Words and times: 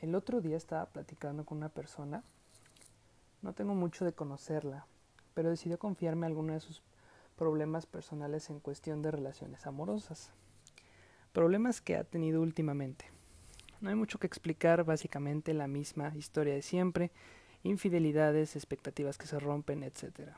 El 0.00 0.14
otro 0.14 0.40
día 0.40 0.56
estaba 0.56 0.86
platicando 0.86 1.44
con 1.44 1.58
una 1.58 1.70
persona, 1.70 2.22
no 3.42 3.52
tengo 3.52 3.74
mucho 3.74 4.04
de 4.04 4.12
conocerla, 4.12 4.86
pero 5.34 5.50
decidió 5.50 5.76
confiarme 5.76 6.26
algunos 6.26 6.54
de 6.54 6.60
sus 6.60 6.82
problemas 7.36 7.86
personales 7.86 8.48
en 8.48 8.60
cuestión 8.60 9.02
de 9.02 9.10
relaciones 9.10 9.66
amorosas. 9.66 10.30
Problemas 11.32 11.80
que 11.80 11.96
ha 11.96 12.04
tenido 12.04 12.42
últimamente. 12.42 13.06
No 13.80 13.90
hay 13.90 13.96
mucho 13.96 14.20
que 14.20 14.28
explicar, 14.28 14.84
básicamente 14.84 15.52
la 15.52 15.66
misma 15.66 16.12
historia 16.14 16.54
de 16.54 16.62
siempre, 16.62 17.10
infidelidades, 17.64 18.54
expectativas 18.54 19.18
que 19.18 19.26
se 19.26 19.40
rompen, 19.40 19.82
etc. 19.82 20.30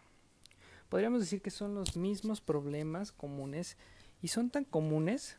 Podríamos 0.89 1.21
decir 1.21 1.43
que 1.43 1.51
son 1.51 1.75
los 1.75 1.99
mismos 1.99 2.41
problemas 2.41 3.13
comunes 3.13 3.77
y 4.23 4.29
son 4.29 4.49
tan 4.49 4.65
comunes 4.65 5.37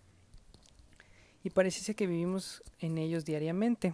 y 1.43 1.49
pareciese 1.49 1.95
que 1.95 2.07
vivimos 2.07 2.63
en 2.79 2.97
ellos 2.97 3.25
diariamente. 3.25 3.93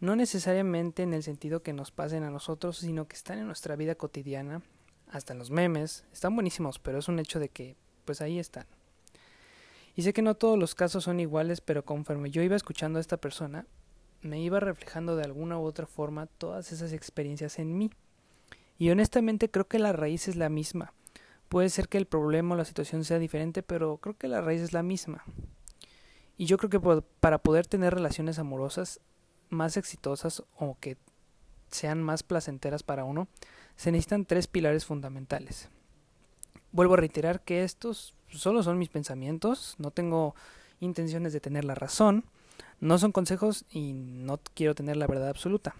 No 0.00 0.16
necesariamente 0.16 1.02
en 1.02 1.12
el 1.12 1.22
sentido 1.22 1.62
que 1.62 1.72
nos 1.72 1.90
pasen 1.90 2.22
a 2.22 2.30
nosotros, 2.30 2.78
sino 2.78 3.08
que 3.08 3.16
están 3.16 3.38
en 3.38 3.46
nuestra 3.46 3.76
vida 3.76 3.96
cotidiana, 3.96 4.62
hasta 5.10 5.32
en 5.32 5.38
los 5.38 5.50
memes. 5.50 6.04
Están 6.12 6.34
buenísimos, 6.34 6.78
pero 6.78 6.98
es 6.98 7.08
un 7.08 7.18
hecho 7.18 7.40
de 7.40 7.48
que, 7.48 7.76
pues 8.04 8.20
ahí 8.20 8.38
están. 8.38 8.66
Y 9.96 10.02
sé 10.02 10.12
que 10.12 10.22
no 10.22 10.36
todos 10.36 10.58
los 10.58 10.74
casos 10.74 11.04
son 11.04 11.18
iguales, 11.18 11.60
pero 11.60 11.84
conforme 11.84 12.30
yo 12.30 12.42
iba 12.42 12.54
escuchando 12.54 12.98
a 12.98 13.00
esta 13.00 13.16
persona, 13.16 13.66
me 14.22 14.40
iba 14.40 14.60
reflejando 14.60 15.16
de 15.16 15.24
alguna 15.24 15.58
u 15.58 15.64
otra 15.64 15.86
forma 15.86 16.26
todas 16.26 16.72
esas 16.72 16.92
experiencias 16.92 17.58
en 17.58 17.76
mí. 17.76 17.90
Y 18.78 18.90
honestamente 18.90 19.50
creo 19.50 19.66
que 19.66 19.80
la 19.80 19.92
raíz 19.92 20.28
es 20.28 20.36
la 20.36 20.48
misma. 20.48 20.92
Puede 21.48 21.70
ser 21.70 21.88
que 21.88 21.98
el 21.98 22.06
problema 22.06 22.54
o 22.54 22.58
la 22.58 22.64
situación 22.64 23.04
sea 23.04 23.18
diferente, 23.18 23.62
pero 23.62 23.96
creo 23.96 24.16
que 24.16 24.28
la 24.28 24.40
raíz 24.40 24.60
es 24.60 24.72
la 24.72 24.84
misma. 24.84 25.24
Y 26.38 26.46
yo 26.46 26.56
creo 26.56 26.70
que 26.70 27.02
para 27.20 27.38
poder 27.38 27.66
tener 27.66 27.92
relaciones 27.92 28.38
amorosas 28.38 29.00
más 29.50 29.76
exitosas 29.76 30.44
o 30.56 30.78
que 30.80 30.96
sean 31.70 32.02
más 32.02 32.22
placenteras 32.22 32.84
para 32.84 33.04
uno, 33.04 33.26
se 33.76 33.90
necesitan 33.90 34.24
tres 34.24 34.46
pilares 34.46 34.86
fundamentales. 34.86 35.68
Vuelvo 36.70 36.94
a 36.94 36.98
reiterar 36.98 37.40
que 37.40 37.64
estos 37.64 38.14
solo 38.28 38.62
son 38.62 38.78
mis 38.78 38.88
pensamientos, 38.88 39.74
no 39.78 39.90
tengo 39.90 40.34
intenciones 40.80 41.32
de 41.32 41.40
tener 41.40 41.64
la 41.64 41.74
razón, 41.74 42.24
no 42.80 42.98
son 42.98 43.10
consejos 43.10 43.64
y 43.70 43.92
no 43.92 44.38
quiero 44.54 44.76
tener 44.76 44.96
la 44.96 45.08
verdad 45.08 45.28
absoluta. 45.28 45.74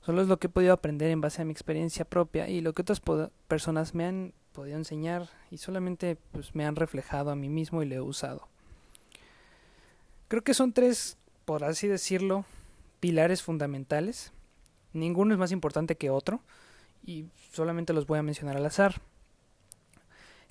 Solo 0.00 0.22
es 0.22 0.28
lo 0.28 0.38
que 0.38 0.48
he 0.48 0.50
podido 0.50 0.72
aprender 0.72 1.10
en 1.10 1.20
base 1.20 1.42
a 1.42 1.44
mi 1.44 1.52
experiencia 1.52 2.04
propia 2.04 2.48
y 2.48 2.62
lo 2.62 2.72
que 2.72 2.82
otras 2.82 3.00
personas 3.46 3.94
me 3.94 4.06
han 4.06 4.32
podido 4.52 4.76
enseñar 4.76 5.28
y 5.50 5.58
solamente 5.58 6.16
pues, 6.32 6.54
me 6.54 6.66
han 6.66 6.74
reflejado 6.74 7.30
a 7.30 7.36
mí 7.36 7.48
mismo 7.48 7.82
y 7.82 7.86
lo 7.86 7.94
he 7.94 8.00
usado. 8.00 8.48
Creo 10.28 10.44
que 10.44 10.52
son 10.52 10.74
tres, 10.74 11.16
por 11.46 11.64
así 11.64 11.88
decirlo, 11.88 12.44
pilares 13.00 13.42
fundamentales. 13.42 14.32
Ninguno 14.92 15.32
es 15.32 15.38
más 15.38 15.52
importante 15.52 15.96
que 15.96 16.10
otro 16.10 16.40
y 17.02 17.26
solamente 17.50 17.94
los 17.94 18.06
voy 18.06 18.18
a 18.18 18.22
mencionar 18.22 18.58
al 18.58 18.66
azar. 18.66 19.00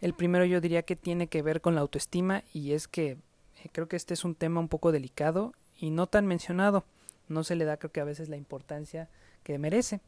El 0.02 0.14
primero 0.14 0.46
yo 0.46 0.62
diría 0.62 0.82
que 0.82 0.96
tiene 0.96 1.28
que 1.28 1.44
ver 1.44 1.62
con 1.62 1.76
la 1.76 1.82
autoestima 1.82 2.44
y 2.54 2.74
es 2.74 2.88
que 2.88 3.12
eh, 3.12 3.70
creo 3.72 3.88
que 3.88 3.96
este 3.96 4.16
es 4.16 4.26
un 4.26 4.34
tema 4.34 4.60
un 4.60 4.68
poco 4.68 4.92
delicado 4.92 5.54
y 5.78 5.92
no 5.92 6.08
tan 6.08 6.26
mencionado. 6.26 6.84
No 7.28 7.44
se 7.44 7.56
le 7.56 7.66
da 7.66 7.78
creo 7.78 7.92
que 7.92 8.02
a 8.02 8.06
veces 8.06 8.30
la 8.30 8.38
importancia 8.38 9.10
que 9.44 9.60
merece. 9.60 10.02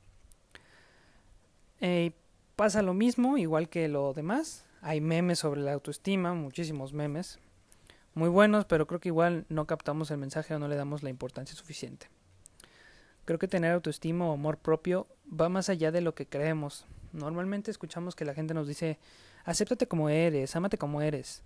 Eh, 1.80 2.12
pasa 2.56 2.82
lo 2.82 2.96
mismo, 2.96 3.38
igual 3.38 3.70
que 3.70 3.88
lo 3.88 4.14
demás. 4.14 4.66
Hay 4.82 5.00
memes 5.00 5.40
sobre 5.40 5.62
la 5.62 5.74
autoestima, 5.74 6.34
muchísimos 6.34 6.94
memes 6.94 7.40
muy 8.14 8.30
buenos, 8.30 8.66
pero 8.66 8.88
creo 8.88 9.00
que 9.00 9.10
igual 9.10 9.46
no 9.50 9.68
captamos 9.68 10.12
el 10.12 10.18
mensaje 10.18 10.54
o 10.54 10.60
no 10.60 10.68
le 10.68 10.76
damos 10.76 11.04
la 11.04 11.10
importancia 11.10 11.56
suficiente. 11.56 12.08
Creo 13.26 13.40
que 13.40 13.48
tener 13.48 13.72
autoestima 13.72 14.28
o 14.28 14.34
amor 14.34 14.58
propio 14.58 15.08
va 15.30 15.50
más 15.50 15.70
allá 15.70 15.92
de 15.92 16.02
lo 16.02 16.16
que 16.16 16.26
creemos. 16.26 16.86
Normalmente 17.14 17.72
escuchamos 17.72 18.16
que 18.16 18.26
la 18.26 18.34
gente 18.34 18.54
nos 18.54 18.68
dice, 18.68 18.98
acéptate 19.46 19.88
como 19.88 20.10
eres, 20.10 20.56
ámate 20.56 20.78
como 20.78 21.02
eres. 21.02 21.44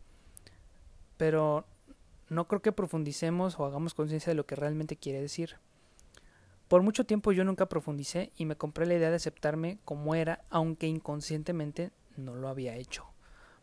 Pero 1.18 1.66
no 2.30 2.48
creo 2.48 2.62
que 2.62 2.72
profundicemos 2.72 3.60
o 3.60 3.66
hagamos 3.66 3.94
conciencia 3.94 4.32
de 4.32 4.36
lo 4.36 4.46
que 4.46 4.56
realmente 4.56 4.96
quiere 4.96 5.22
decir. 5.22 5.58
Por 6.68 6.82
mucho 6.82 7.06
tiempo 7.06 7.32
yo 7.32 7.44
nunca 7.44 7.68
profundicé 7.68 8.32
y 8.36 8.46
me 8.46 8.56
compré 8.56 8.86
la 8.86 8.96
idea 8.96 9.10
de 9.10 9.18
aceptarme 9.18 9.78
como 9.86 10.16
era, 10.16 10.44
aunque 10.50 10.88
inconscientemente 10.88 11.92
no 12.18 12.36
lo 12.36 12.48
había 12.48 12.76
hecho. 12.76 13.06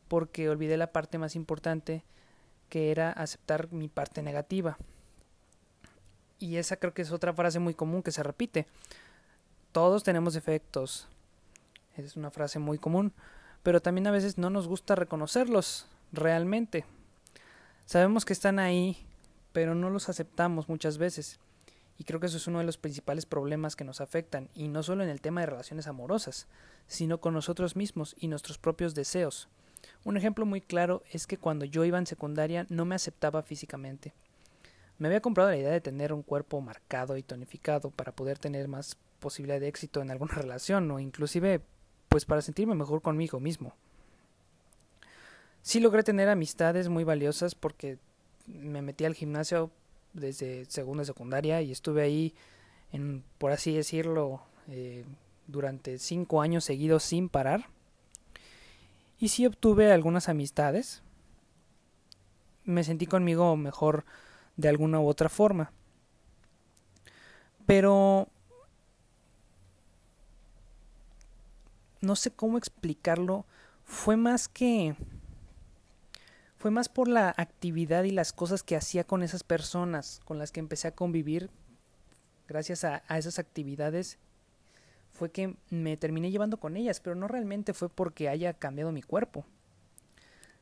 Porque 0.08 0.48
olvidé 0.48 0.76
la 0.76 0.92
parte 0.92 1.18
más 1.18 1.34
importante, 1.36 2.04
que 2.70 2.90
era 2.90 3.12
aceptar 3.12 3.70
mi 3.72 3.88
parte 3.88 4.22
negativa. 4.22 4.78
Y 6.38 6.56
esa 6.56 6.76
creo 6.76 6.94
que 6.94 7.02
es 7.02 7.12
otra 7.12 7.34
frase 7.34 7.58
muy 7.58 7.74
común 7.74 8.02
que 8.02 8.12
se 8.12 8.22
repite. 8.22 8.66
Todos 9.72 10.02
tenemos 10.02 10.32
defectos. 10.32 11.06
Es 11.98 12.16
una 12.16 12.30
frase 12.30 12.58
muy 12.58 12.78
común. 12.78 13.12
Pero 13.62 13.82
también 13.82 14.06
a 14.06 14.10
veces 14.10 14.38
no 14.38 14.48
nos 14.48 14.66
gusta 14.66 14.94
reconocerlos 14.94 15.86
realmente. 16.12 16.86
Sabemos 17.84 18.24
que 18.24 18.32
están 18.32 18.58
ahí, 18.58 19.06
pero 19.52 19.74
no 19.74 19.90
los 19.90 20.08
aceptamos 20.08 20.68
muchas 20.68 20.96
veces. 20.96 21.38
Y 21.98 22.04
creo 22.04 22.20
que 22.20 22.26
eso 22.26 22.38
es 22.38 22.46
uno 22.46 22.60
de 22.60 22.64
los 22.64 22.78
principales 22.78 23.26
problemas 23.26 23.76
que 23.76 23.84
nos 23.84 24.00
afectan, 24.00 24.48
y 24.54 24.68
no 24.68 24.82
solo 24.82 25.04
en 25.04 25.10
el 25.10 25.20
tema 25.20 25.42
de 25.42 25.48
relaciones 25.48 25.86
amorosas, 25.86 26.46
sino 26.86 27.20
con 27.20 27.34
nosotros 27.34 27.76
mismos 27.76 28.16
y 28.18 28.28
nuestros 28.28 28.56
propios 28.56 28.94
deseos. 28.94 29.48
Un 30.04 30.16
ejemplo 30.16 30.46
muy 30.46 30.60
claro 30.60 31.02
es 31.10 31.26
que 31.26 31.36
cuando 31.36 31.64
yo 31.64 31.84
iba 31.84 31.98
en 31.98 32.06
secundaria 32.06 32.66
no 32.68 32.84
me 32.84 32.94
aceptaba 32.94 33.42
físicamente. 33.42 34.12
Me 34.98 35.08
había 35.08 35.20
comprado 35.20 35.50
la 35.50 35.56
idea 35.56 35.70
de 35.70 35.80
tener 35.80 36.12
un 36.12 36.22
cuerpo 36.22 36.60
marcado 36.60 37.16
y 37.16 37.22
tonificado 37.22 37.90
para 37.90 38.12
poder 38.12 38.38
tener 38.38 38.68
más 38.68 38.96
posibilidad 39.18 39.60
de 39.60 39.68
éxito 39.68 40.02
en 40.02 40.10
alguna 40.10 40.34
relación 40.36 40.90
o 40.90 41.00
inclusive 41.00 41.60
pues 42.08 42.24
para 42.24 42.42
sentirme 42.42 42.74
mejor 42.74 43.02
conmigo 43.02 43.40
mismo. 43.40 43.74
Sí 45.62 45.80
logré 45.80 46.02
tener 46.02 46.28
amistades 46.28 46.88
muy 46.88 47.04
valiosas 47.04 47.54
porque 47.54 47.98
me 48.46 48.82
metí 48.82 49.04
al 49.04 49.14
gimnasio 49.14 49.70
desde 50.12 50.64
segunda 50.64 51.04
secundaria 51.04 51.62
y 51.62 51.70
estuve 51.70 52.02
ahí 52.02 52.34
por 53.38 53.52
así 53.52 53.74
decirlo, 53.74 54.42
eh, 54.68 55.04
durante 55.46 55.98
cinco 55.98 56.42
años 56.42 56.64
seguidos 56.64 57.02
sin 57.04 57.28
parar 57.28 57.68
y 59.20 59.28
sí 59.28 59.46
obtuve 59.46 59.92
algunas 59.92 60.30
amistades. 60.30 61.02
Me 62.64 62.82
sentí 62.82 63.06
conmigo 63.06 63.54
mejor 63.54 64.06
de 64.56 64.68
alguna 64.70 64.98
u 64.98 65.06
otra 65.06 65.28
forma. 65.28 65.72
Pero 67.66 68.28
no 72.00 72.16
sé 72.16 72.30
cómo 72.30 72.56
explicarlo. 72.56 73.44
Fue 73.84 74.16
más 74.16 74.48
que 74.48 74.96
fue 76.56 76.70
más 76.70 76.88
por 76.88 77.08
la 77.08 77.34
actividad 77.36 78.04
y 78.04 78.10
las 78.10 78.32
cosas 78.32 78.62
que 78.62 78.76
hacía 78.76 79.04
con 79.04 79.22
esas 79.22 79.42
personas 79.42 80.20
con 80.24 80.38
las 80.38 80.52
que 80.52 80.60
empecé 80.60 80.88
a 80.88 80.94
convivir 80.94 81.50
gracias 82.48 82.84
a, 82.84 83.02
a 83.08 83.16
esas 83.16 83.38
actividades 83.38 84.18
fue 85.12 85.30
que 85.30 85.54
me 85.70 85.96
terminé 85.96 86.30
llevando 86.30 86.58
con 86.58 86.76
ellas, 86.76 87.00
pero 87.00 87.14
no 87.14 87.28
realmente 87.28 87.74
fue 87.74 87.88
porque 87.88 88.28
haya 88.28 88.54
cambiado 88.54 88.92
mi 88.92 89.02
cuerpo. 89.02 89.44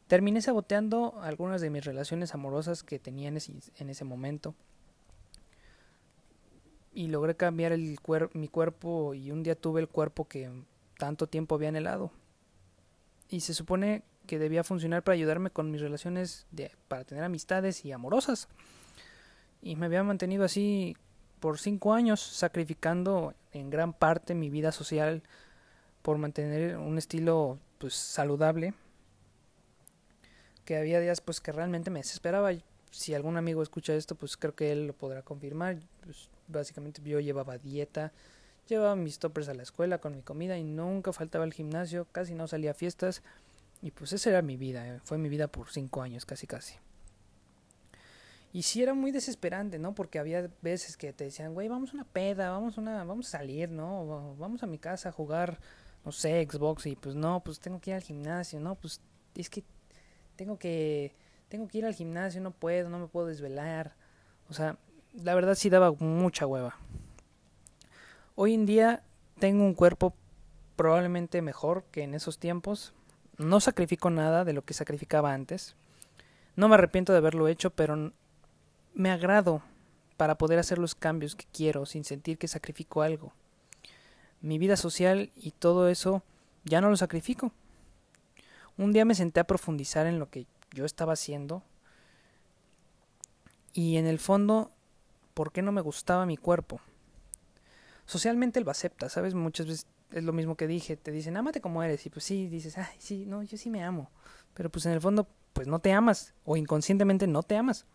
Terminé 0.09 0.41
saboteando 0.41 1.21
algunas 1.23 1.61
de 1.61 1.71
mis 1.71 1.85
relaciones 1.85 2.35
amorosas 2.35 2.83
que 2.83 2.99
tenía 2.99 3.29
en 3.29 3.37
ese, 3.37 4.05
momento. 4.05 4.55
Y 6.95 7.09
logré 7.09 7.37
cambiar 7.37 7.77
mi 7.77 8.49
cuerpo 8.49 9.15
y 9.15 9.31
un 9.31 9.43
día 9.43 9.55
tuve 9.55 9.81
el 9.83 9.89
cuerpo 9.89 10.27
que 10.27 10.51
tanto 10.97 11.27
tiempo 11.27 11.55
había 11.55 11.69
anhelado. 11.69 12.11
Y 13.29 13.41
se 13.41 13.53
supone 13.53 14.03
que 14.27 14.39
debía 14.39 14.65
funcionar 14.65 15.03
para 15.03 15.15
ayudarme 15.15 15.51
con 15.51 15.71
mis 15.71 15.83
relaciones, 15.83 16.47
de, 16.53 16.71
para 16.89 17.05
tener 17.05 17.23
amistades 17.23 17.85
y 17.85 17.93
amorosas. 17.93 18.49
Y 19.61 19.77
me 19.77 19.87
había 19.87 20.03
mantenido 20.03 20.45
así 20.45 20.97
por 21.39 21.59
cinco 21.59 21.95
años, 21.95 22.21
sacrificando 22.21 23.35
en 23.53 23.71
gran 23.71 23.93
parte 23.93 24.35
mi 24.35 24.51
vida 24.51 24.73
social 24.73 25.23
por 26.03 26.19
mantener 26.19 26.77
un 26.77 26.99
estilo 26.99 27.59
pues 27.79 27.95
saludable 27.95 28.75
que 30.65 30.77
había 30.77 31.01
días 31.01 31.21
pues 31.21 31.41
que 31.41 31.53
realmente 31.53 31.91
me 31.91 32.01
desesperaba. 32.01 32.51
Si 32.91 33.15
algún 33.15 33.37
amigo 33.37 33.63
escucha 33.63 33.95
esto 33.95 34.15
pues 34.15 34.37
creo 34.37 34.55
que 34.55 34.73
él 34.73 34.87
lo 34.89 34.93
podrá 34.93 35.23
confirmar. 35.23 35.79
Pues, 36.05 36.29
básicamente 36.47 37.03
yo 37.03 37.21
llevaba 37.21 37.59
dieta 37.59 38.13
llevaba 38.69 38.97
mis 38.97 39.19
toppers 39.19 39.49
a 39.49 39.55
la 39.55 39.63
escuela 39.63 39.99
con 39.99 40.15
mi 40.15 40.23
comida 40.23 40.59
y 40.59 40.65
nunca 40.65 41.13
faltaba 41.13 41.45
el 41.45 41.53
gimnasio 41.53 42.07
casi 42.13 42.35
no 42.35 42.47
salía 42.47 42.73
a 42.73 42.75
fiestas. 42.75 43.23
Y 43.81 43.93
pues 43.93 44.13
esa 44.13 44.31
era 44.31 44.43
mi 44.43 44.57
vida 44.57 44.87
eh, 44.87 45.01
fue 45.05 45.19
mi 45.19 45.29
vida 45.29 45.49
por 45.49 45.71
cinco 45.71 46.03
años 46.03 46.27
casi 46.27 46.47
casi 46.47 46.75
y 48.59 48.63
sí 48.63 48.83
era 48.83 48.93
muy 48.93 49.13
desesperante, 49.13 49.79
¿no? 49.79 49.95
Porque 49.95 50.19
había 50.19 50.51
veces 50.63 50.97
que 50.97 51.13
te 51.13 51.23
decían, 51.23 51.55
güey, 51.55 51.69
vamos 51.69 51.91
a 51.91 51.95
una 51.95 52.03
peda, 52.03 52.51
vamos 52.51 52.77
a, 52.77 52.81
una, 52.81 53.05
vamos 53.05 53.29
a 53.29 53.39
salir, 53.39 53.71
¿no? 53.71 54.35
Vamos 54.37 54.65
a 54.65 54.67
mi 54.67 54.79
casa 54.79 55.11
a 55.11 55.13
jugar, 55.13 55.61
no 56.05 56.11
sé, 56.11 56.45
Xbox. 56.45 56.87
Y 56.87 56.97
pues 56.97 57.15
no, 57.15 57.41
pues 57.45 57.61
tengo 57.61 57.81
que 57.81 57.91
ir 57.91 57.95
al 57.95 58.03
gimnasio, 58.03 58.59
¿no? 58.59 58.75
Pues 58.75 59.01
es 59.37 59.49
que 59.49 59.63
tengo 60.35 60.59
que, 60.59 61.15
tengo 61.49 61.69
que 61.69 61.79
ir 61.79 61.87
al 61.87 61.95
gimnasio, 61.95 62.41
no 62.41 62.51
puedo, 62.51 62.91
no 62.91 62.99
me 62.99 63.07
puedo 63.07 63.29
desvelar. 63.29 63.95
O 64.51 64.55
sea, 64.55 64.77
la 65.15 65.37
verdad 65.37 65.55
sí 65.55 65.71
daba 65.71 65.93
mucha 65.93 66.45
hueva. 66.45 66.77
Hoy 68.35 68.55
en 68.55 68.67
día 68.67 69.05
tengo 69.39 69.63
un 69.63 69.75
cuerpo 69.75 70.15
probablemente 70.75 71.43
mejor 71.43 71.85
que 71.93 72.03
en 72.03 72.13
esos 72.13 72.41
tiempos. 72.41 72.93
No 73.37 73.61
sacrifico 73.61 74.11
nada 74.11 74.45
de 74.45 74.53
lo 74.53 74.63
que 74.63 74.75
sacrificaba 74.75 75.33
antes. 75.33 75.77
No 76.57 76.67
me 76.67 76.75
arrepiento 76.75 77.13
de 77.13 77.19
haberlo 77.19 77.47
hecho, 77.47 77.71
pero 77.71 78.11
me 78.99 79.13
agrado 79.13 79.63
para 80.17 80.37
poder 80.37 80.59
hacer 80.59 80.79
los 80.79 80.97
cambios 80.97 81.37
que 81.37 81.47
quiero 81.53 81.87
sin 81.87 82.03
sentir 82.03 82.37
que 82.37 82.49
sacrifico 82.49 83.03
algo. 83.03 83.33
Mi 84.41 84.59
vida 84.59 84.77
social 84.77 85.31
y 85.37 85.53
todo 85.53 85.89
eso 85.89 86.25
ya 86.65 86.81
no 86.81 86.91
lo 86.91 86.97
sacrifico. 86.97 87.53
Un 88.77 88.93
día 88.93 89.05
me 89.05 89.15
senté 89.15 89.39
a 89.39 89.47
profundizar 89.47 90.07
en 90.07 90.19
lo 90.19 90.29
que 90.29 90.47
yo 90.73 90.85
estaba 90.85 91.13
haciendo 91.13 91.63
y 93.73 93.99
en 93.99 94.07
el 94.07 94.19
fondo, 94.19 94.73
¿por 95.33 95.53
qué 95.53 95.63
no 95.63 95.71
me 95.71 95.81
gustaba 95.81 96.27
mi 96.27 96.37
cuerpo? 96.37 96.81
Socialmente 98.05 98.61
lo 98.61 98.73
acepta, 98.73 99.09
¿sabes? 99.09 99.35
Muchas 99.35 99.67
veces 99.67 99.87
es 100.11 100.25
lo 100.25 100.33
mismo 100.33 100.57
que 100.57 100.67
dije, 100.67 100.97
te 100.97 101.13
dicen, 101.13 101.37
ámate 101.37 101.61
como 101.61 101.85
eres, 101.85 102.05
y 102.05 102.11
pues 102.11 102.25
sí, 102.25 102.49
dices, 102.49 102.77
ay, 102.79 102.97
sí, 102.99 103.27
no, 103.27 103.45
yo 103.45 103.57
sí 103.57 103.71
me 103.71 103.85
amo, 103.85 104.11
pero 104.55 104.71
pues 104.71 104.87
en 104.87 104.93
el 104.93 105.01
fondo, 105.01 105.29
pues 105.53 105.69
no 105.69 105.79
te 105.79 105.93
amas, 105.93 106.35
o 106.45 106.57
inconscientemente 106.57 107.29
no 107.29 107.45
te 107.45 107.57
amas. 107.57 107.87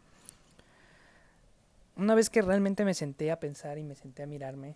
Una 1.96 2.16
vez 2.16 2.30
que 2.30 2.42
realmente 2.42 2.86
me 2.86 2.94
senté 2.94 3.32
a 3.32 3.40
pensar 3.40 3.78
y 3.78 3.84
me 3.84 3.96
senté 3.96 4.24
a 4.24 4.28
mirarme, 4.28 4.76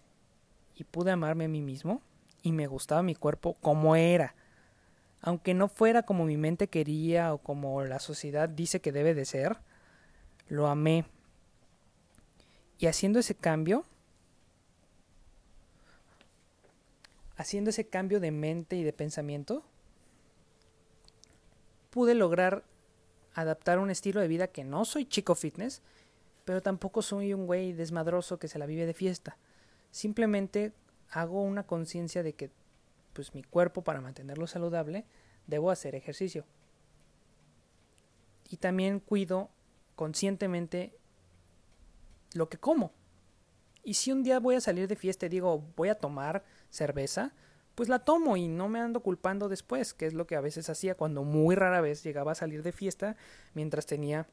y 0.75 0.83
pude 0.83 1.11
amarme 1.11 1.45
a 1.45 1.49
mí 1.49 1.61
mismo, 1.61 2.01
y 2.43 2.51
me 2.51 2.67
gustaba 2.67 3.01
mi 3.01 3.15
cuerpo 3.15 3.55
como 3.61 3.95
era, 3.95 4.35
aunque 5.21 5.53
no 5.53 5.67
fuera 5.67 6.03
como 6.03 6.25
mi 6.25 6.37
mente 6.37 6.67
quería 6.67 7.33
o 7.33 7.39
como 7.39 7.83
la 7.83 7.99
sociedad 7.99 8.47
dice 8.47 8.79
que 8.79 8.91
debe 8.91 9.15
de 9.15 9.25
ser, 9.25 9.57
lo 10.47 10.67
amé. 10.67 11.05
Y 12.77 12.85
haciendo 12.85 13.17
ese 13.19 13.33
cambio, 13.33 13.83
haciendo 17.35 17.71
ese 17.71 17.87
cambio 17.87 18.19
de 18.19 18.31
mente 18.31 18.75
y 18.75 18.83
de 18.83 18.93
pensamiento, 18.93 19.63
pude 21.89 22.13
lograr 22.13 22.63
adaptar 23.33 23.79
un 23.79 23.89
estilo 23.89 24.21
de 24.21 24.27
vida 24.27 24.47
que 24.47 24.63
no 24.63 24.85
soy 24.85 25.05
chico 25.05 25.35
fitness, 25.35 25.81
pero 26.47 26.61
tampoco 26.61 27.01
soy 27.01 27.33
un 27.33 27.45
güey 27.45 27.73
desmadroso 27.73 28.39
que 28.39 28.47
se 28.47 28.57
la 28.57 28.65
vive 28.65 28.85
de 28.85 28.93
fiesta. 28.93 29.37
Simplemente 29.91 30.71
hago 31.11 31.41
una 31.41 31.67
conciencia 31.67 32.23
de 32.23 32.35
que 32.35 32.51
pues 33.11 33.35
mi 33.35 33.43
cuerpo 33.43 33.83
para 33.83 33.99
mantenerlo 33.99 34.47
saludable 34.47 35.03
debo 35.45 35.71
hacer 35.71 35.93
ejercicio. 35.93 36.45
Y 38.49 38.55
también 38.55 39.01
cuido 39.01 39.49
conscientemente 39.97 40.97
lo 42.31 42.47
que 42.47 42.57
como. 42.57 42.93
Y 43.83 43.95
si 43.95 44.13
un 44.13 44.23
día 44.23 44.39
voy 44.39 44.55
a 44.55 44.61
salir 44.61 44.87
de 44.87 44.95
fiesta 44.95 45.25
y 45.25 45.29
digo 45.29 45.65
voy 45.75 45.89
a 45.89 45.95
tomar 45.99 46.45
cerveza, 46.69 47.33
pues 47.75 47.89
la 47.89 47.99
tomo 47.99 48.37
y 48.37 48.47
no 48.47 48.69
me 48.69 48.79
ando 48.79 49.01
culpando 49.01 49.49
después, 49.49 49.93
que 49.93 50.05
es 50.05 50.13
lo 50.13 50.25
que 50.27 50.37
a 50.37 50.41
veces 50.41 50.69
hacía 50.69 50.95
cuando 50.95 51.25
muy 51.25 51.55
rara 51.55 51.81
vez 51.81 52.03
llegaba 52.05 52.31
a 52.31 52.35
salir 52.35 52.63
de 52.63 52.71
fiesta 52.71 53.17
mientras 53.53 53.85
tenía 53.85 54.27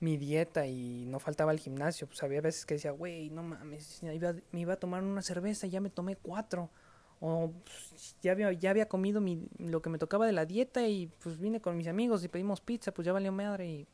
mi 0.00 0.16
dieta 0.16 0.66
y 0.66 1.04
no 1.06 1.18
faltaba 1.18 1.52
el 1.52 1.58
gimnasio. 1.58 2.06
Pues 2.06 2.22
había 2.22 2.40
veces 2.40 2.66
que 2.66 2.74
decía, 2.74 2.90
güey, 2.90 3.30
no 3.30 3.42
mames, 3.42 4.02
me 4.02 4.60
iba 4.60 4.72
a 4.74 4.76
tomar 4.76 5.02
una 5.02 5.22
cerveza 5.22 5.66
y 5.66 5.70
ya 5.70 5.80
me 5.80 5.90
tomé 5.90 6.16
cuatro. 6.16 6.70
O 7.20 7.52
pues, 7.64 8.14
ya, 8.22 8.32
había, 8.32 8.52
ya 8.52 8.70
había 8.70 8.88
comido 8.88 9.20
mi, 9.20 9.48
lo 9.58 9.80
que 9.80 9.88
me 9.88 9.98
tocaba 9.98 10.26
de 10.26 10.32
la 10.32 10.44
dieta 10.44 10.86
y 10.86 11.06
pues 11.22 11.38
vine 11.38 11.60
con 11.60 11.76
mis 11.76 11.88
amigos 11.88 12.22
y 12.24 12.28
pedimos 12.28 12.60
pizza, 12.60 12.92
pues 12.92 13.06
ya 13.06 13.12
valió 13.12 13.32
madre 13.32 13.66
y 13.68 13.86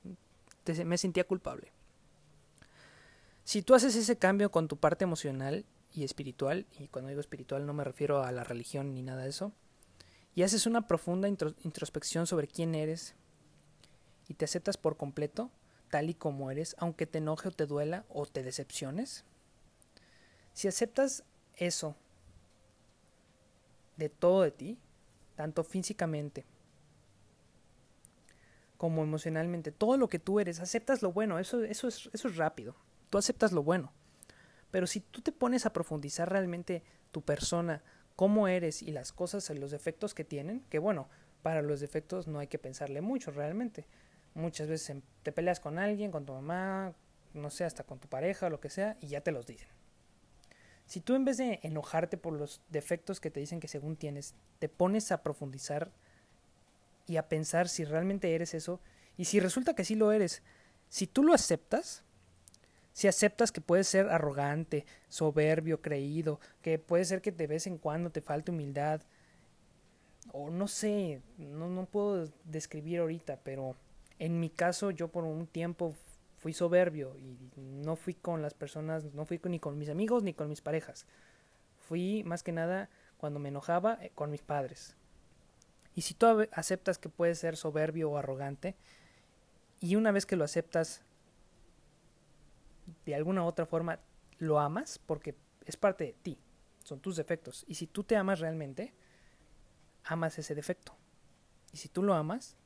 me 0.85 0.99
sentía 0.99 1.25
culpable. 1.25 1.73
Si 3.45 3.63
tú 3.63 3.75
haces 3.75 3.95
ese 3.97 4.19
cambio 4.19 4.51
con 4.51 4.69
tu 4.69 4.77
parte 4.77 5.05
emocional 5.05 5.65
y 5.95 6.05
espiritual, 6.05 6.67
y 6.79 6.89
cuando 6.89 7.09
digo 7.09 7.21
espiritual 7.21 7.67
no 7.67 7.75
me 7.75 7.85
refiero 7.85 8.23
a 8.23 8.33
la 8.33 8.45
religión 8.45 8.95
ni 8.95 9.03
nada 9.03 9.23
de 9.23 9.31
eso, 9.31 9.53
y 10.35 10.43
haces 10.43 10.67
una 10.67 10.87
profunda 10.87 11.29
introspección 11.29 12.27
sobre 12.27 12.49
quién 12.49 12.75
eres 12.75 13.15
y 14.29 14.35
te 14.35 14.45
aceptas 14.45 14.77
por 14.77 14.97
completo, 14.97 15.51
tal 15.93 16.09
y 16.09 16.15
como 16.15 16.51
eres, 16.51 16.75
aunque 16.79 17.07
te 17.07 17.19
enoje 17.19 17.49
o 17.49 17.53
te 17.53 17.67
duela 17.67 18.07
o 18.09 18.25
te 18.25 18.43
decepciones, 18.43 19.27
si 20.55 20.67
aceptas 20.67 21.23
eso 21.55 21.97
de 23.99 24.09
todo 24.09 24.41
de 24.41 24.53
ti, 24.53 24.79
tanto 25.37 25.63
físicamente 25.65 26.47
como 28.79 29.03
emocionalmente, 29.03 29.71
todo 29.71 29.99
lo 29.99 30.09
que 30.09 30.19
tú 30.19 30.41
eres, 30.41 30.61
aceptas 30.61 31.03
lo 31.03 31.13
bueno, 31.13 31.39
eso, 31.39 31.63
eso, 31.63 31.89
es, 31.89 32.09
es 32.11 32.37
rápido, 32.37 32.75
tú 33.11 33.19
aceptas 33.19 33.53
lo 33.53 33.63
bueno. 33.63 33.93
Pero 34.71 34.87
si 34.87 35.01
tú 35.01 35.21
te 35.21 35.31
pones 35.31 35.67
a 35.67 35.75
profundizar 35.75 36.31
realmente 36.31 36.83
tu 37.11 37.21
persona, 37.21 37.83
cómo 38.17 38.49
eres 38.49 38.81
y 38.81 38.93
las 38.93 39.13
cosas 39.13 39.51
los 39.51 39.71
defectos 39.71 40.15
que 40.15 40.25
tienen, 40.25 40.65
que 40.71 40.79
bueno, 40.79 41.11
para 41.43 41.61
los 41.61 41.81
defectos 41.81 42.29
no 42.29 42.39
hay 42.39 42.47
que 42.47 42.59
pensarle 42.59 43.03
mucho 43.03 43.31
realmente. 43.31 43.87
Muchas 44.35 44.69
veces 44.69 44.97
te 45.23 45.33
peleas 45.33 45.61
con 45.61 45.79
alguien, 45.79 46.11
con 46.11 46.25
tu 46.25 46.33
mamá, 46.33 46.95
no 47.35 47.51
sé, 47.51 47.65
hasta 47.65 47.85
con 47.85 47.99
tu 47.99 48.09
pareja 48.09 48.47
o 48.47 48.51
lo 48.51 48.61
que 48.61 48.71
sea, 48.71 48.97
y 49.01 49.09
ya 49.09 49.21
te 49.21 49.33
los 49.33 49.47
dicen. 49.47 49.69
Si 50.87 51.01
tú 51.01 51.15
en 51.15 51.25
vez 51.25 51.37
de 51.39 51.61
enojarte 51.63 52.17
por 52.17 52.33
los 52.33 52.61
defectos 52.69 53.21
que 53.21 53.31
te 53.31 53.41
dicen 53.41 53.61
que 53.61 53.69
según 53.69 53.97
tienes, 53.97 54.35
te 54.59 54.69
pones 54.69 55.13
a 55.13 55.23
profundizar 55.23 55.91
y 57.07 57.17
a 57.17 57.29
pensar 57.29 57.69
si 57.69 57.85
realmente 57.85 58.35
eres 58.35 58.55
eso 58.55 58.81
y 59.17 59.27
si 59.27 59.41
resulta 59.41 59.75
que 59.75 59.85
sí 59.85 59.95
lo 59.95 60.13
eres. 60.13 60.43
Si 60.89 61.07
tú 61.07 61.23
lo 61.23 61.35
aceptas, 61.35 62.05
si 62.93 63.09
aceptas 63.09 63.53
que 63.53 63.61
puedes 63.61 63.89
ser 63.89 64.09
arrogante, 64.09 64.85
soberbio, 65.09 65.81
creído, 65.81 66.41
que 66.61 66.79
puede 66.79 67.05
ser 67.05 67.23
que 67.23 67.33
de 67.33 67.47
vez 67.47 67.67
en 67.67 67.79
cuando 67.79 68.11
te 68.11 68.21
falte 68.21 68.51
humildad, 68.51 69.01
o 70.33 70.51
no 70.51 70.69
sé, 70.69 71.23
no, 71.39 71.69
no 71.69 71.87
puedo 71.87 72.31
describir 72.45 73.01
ahorita, 73.01 73.41
pero 73.43 73.77
en 74.23 74.39
mi 74.39 74.51
caso 74.51 74.93
yo 74.93 75.09
por 75.09 75.25
un 75.25 75.49
tiempo 75.49 75.97
fui 76.37 76.53
soberbio 76.53 77.17
y 77.19 77.37
no 77.57 77.97
fui 77.97 78.15
con 78.15 78.41
las 78.41 78.55
personas, 78.55 79.03
no 79.15 79.25
fui 79.25 79.41
ni 79.47 79.59
con 79.59 79.77
mis 79.77 79.89
amigos 79.89 80.23
ni 80.23 80.33
con 80.33 80.49
mis 80.49 80.61
parejas. 80.61 81.07
Fui 81.81 82.23
más 82.23 82.45
que 82.45 82.53
nada 82.53 82.89
cuando 83.17 83.41
me 83.41 83.49
enojaba 83.49 83.99
eh, 84.01 84.13
con 84.15 84.31
mis 84.31 84.43
padres. 84.43 84.95
Y 85.97 86.03
si 86.03 86.15
tú 86.15 86.27
aceptas 86.53 86.99
que 86.99 87.09
puedes 87.09 87.41
ser 87.41 87.57
soberbio 87.57 88.13
o 88.13 88.17
arrogante, 88.17 88.77
y 89.81 89.97
una 89.97 90.13
vez 90.13 90.25
que 90.25 90.37
lo 90.37 90.45
aceptas, 90.45 91.03
de 93.05 93.17
alguna 93.17 93.45
otra 93.45 93.67
forma 93.67 93.99
lo 94.39 94.61
amas, 94.61 95.01
porque 95.05 95.35
es 95.65 95.77
parte 95.77 96.05
de 96.05 96.13
ti, 96.13 96.39
son 96.85 97.01
tus 97.01 97.17
defectos. 97.17 97.65
Y 97.67 97.75
si 97.75 97.89
tú 97.89 98.05
te 98.05 98.15
amas 98.15 98.39
realmente, 98.39 98.95
amas 100.05 100.39
ese 100.39 100.55
defecto. 100.55 100.95
Y 101.73 101.79
si 101.79 101.89
tú 101.89 102.05
lo 102.05 102.15
amas, 102.15 102.57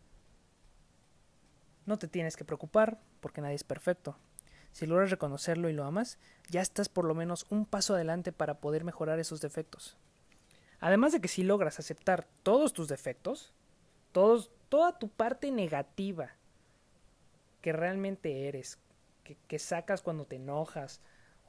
no 1.86 1.98
te 1.98 2.08
tienes 2.08 2.36
que 2.36 2.44
preocupar, 2.44 2.98
porque 3.20 3.40
nadie 3.40 3.54
es 3.54 3.64
perfecto. 3.64 4.16
Si 4.72 4.86
logras 4.86 5.10
reconocerlo 5.10 5.70
y 5.70 5.72
lo 5.72 5.84
amas, 5.84 6.18
ya 6.50 6.60
estás 6.60 6.88
por 6.88 7.06
lo 7.06 7.14
menos 7.14 7.46
un 7.48 7.64
paso 7.64 7.94
adelante 7.94 8.30
para 8.32 8.60
poder 8.60 8.84
mejorar 8.84 9.18
esos 9.18 9.40
defectos. 9.40 9.96
Además 10.80 11.12
de 11.12 11.20
que 11.20 11.28
si 11.28 11.42
logras 11.42 11.78
aceptar 11.78 12.26
todos 12.42 12.72
tus 12.72 12.88
defectos, 12.88 13.54
todos, 14.12 14.50
toda 14.68 14.98
tu 14.98 15.08
parte 15.08 15.50
negativa 15.50 16.32
que 17.62 17.72
realmente 17.72 18.48
eres, 18.48 18.78
que, 19.48 19.58
sacas 19.58 20.02
cuando 20.02 20.26
te 20.26 20.36
enojas, 20.36 21.00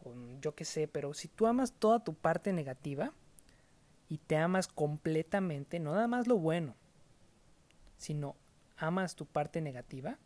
o 0.03 0.13
yo 0.41 0.55
qué 0.55 0.65
sé, 0.65 0.87
pero 0.87 1.13
si 1.13 1.27
tú 1.27 1.47
amas 1.47 1.73
toda 1.73 2.03
tu 2.03 2.13
parte 2.13 2.53
negativa 2.53 3.13
y 4.09 4.17
te 4.17 4.37
amas 4.37 4.67
completamente, 4.67 5.79
no 5.79 5.93
nada 5.93 6.07
más 6.07 6.27
lo 6.27 6.37
bueno, 6.37 6.75
sino 7.97 8.35
amas 8.77 9.15
tu 9.15 9.25
parte 9.25 9.61
negativa, 9.61 10.17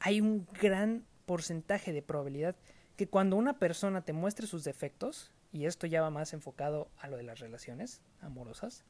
hay 0.00 0.20
un 0.20 0.46
gran 0.60 1.04
porcentaje 1.26 1.92
de 1.92 2.02
probabilidad 2.02 2.56
que 2.96 3.08
cuando 3.08 3.36
una 3.36 3.58
persona 3.58 4.02
te 4.02 4.12
muestre 4.12 4.46
sus 4.46 4.64
defectos, 4.64 5.32
y 5.52 5.66
esto 5.66 5.86
ya 5.86 6.02
va 6.02 6.10
más 6.10 6.32
enfocado 6.32 6.88
a 6.98 7.08
lo 7.08 7.16
de 7.16 7.22
las 7.22 7.40
relaciones 7.40 8.02
amorosas, 8.20 8.84